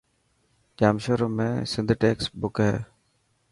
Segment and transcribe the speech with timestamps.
[0.77, 2.75] ڄامشوري ۾ سنڌ ٽيڪسٽ بڪ هي.